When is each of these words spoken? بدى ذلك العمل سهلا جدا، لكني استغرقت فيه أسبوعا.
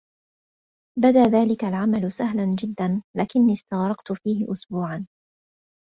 بدى 0.99 1.19
ذلك 1.31 1.63
العمل 1.63 2.11
سهلا 2.11 2.55
جدا، 2.59 3.03
لكني 3.19 3.53
استغرقت 3.53 4.11
فيه 4.11 4.51
أسبوعا. 4.51 5.07